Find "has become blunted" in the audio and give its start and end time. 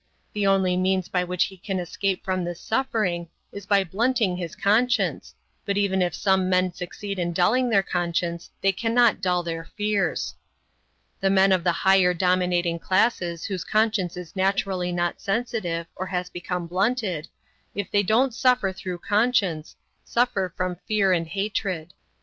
16.07-17.27